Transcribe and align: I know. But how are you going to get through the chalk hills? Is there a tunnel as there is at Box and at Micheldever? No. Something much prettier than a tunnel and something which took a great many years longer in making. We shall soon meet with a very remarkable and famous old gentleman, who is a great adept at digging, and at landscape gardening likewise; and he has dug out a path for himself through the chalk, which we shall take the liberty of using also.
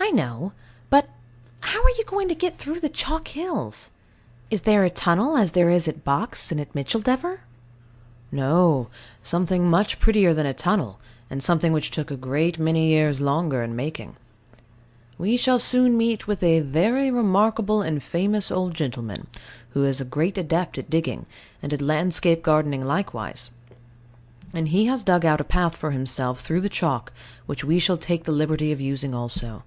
I 0.00 0.10
know. 0.12 0.52
But 0.90 1.08
how 1.60 1.82
are 1.82 1.90
you 1.90 2.04
going 2.06 2.28
to 2.28 2.34
get 2.34 2.56
through 2.58 2.78
the 2.80 2.88
chalk 2.88 3.28
hills? 3.28 3.90
Is 4.48 4.62
there 4.62 4.84
a 4.84 4.90
tunnel 4.90 5.36
as 5.36 5.52
there 5.52 5.70
is 5.70 5.86
at 5.88 6.04
Box 6.04 6.50
and 6.52 6.60
at 6.60 6.72
Micheldever? 6.72 7.40
No. 8.30 8.88
Something 9.24 9.68
much 9.68 9.98
prettier 9.98 10.32
than 10.32 10.46
a 10.46 10.54
tunnel 10.54 10.98
and 11.28 11.42
something 11.42 11.72
which 11.72 11.90
took 11.90 12.10
a 12.12 12.16
great 12.16 12.58
many 12.60 12.86
years 12.86 13.20
longer 13.20 13.60
in 13.62 13.74
making. 13.76 14.14
We 15.18 15.36
shall 15.36 15.58
soon 15.58 15.98
meet 15.98 16.26
with 16.28 16.42
a 16.44 16.60
very 16.60 17.10
remarkable 17.10 17.82
and 17.82 18.00
famous 18.02 18.50
old 18.52 18.74
gentleman, 18.74 19.26
who 19.70 19.82
is 19.84 20.00
a 20.00 20.04
great 20.06 20.38
adept 20.38 20.78
at 20.78 20.88
digging, 20.88 21.26
and 21.60 21.72
at 21.74 21.82
landscape 21.82 22.42
gardening 22.44 22.84
likewise; 22.84 23.50
and 24.54 24.68
he 24.68 24.86
has 24.86 25.02
dug 25.02 25.24
out 25.26 25.40
a 25.40 25.44
path 25.44 25.76
for 25.76 25.90
himself 25.90 26.40
through 26.40 26.60
the 26.62 26.68
chalk, 26.70 27.12
which 27.46 27.64
we 27.64 27.78
shall 27.80 27.98
take 27.98 28.24
the 28.24 28.32
liberty 28.32 28.70
of 28.72 28.80
using 28.80 29.12
also. 29.12 29.64